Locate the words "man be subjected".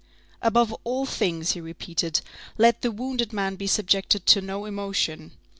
3.31-4.25